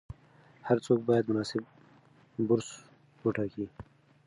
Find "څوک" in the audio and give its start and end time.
0.85-0.99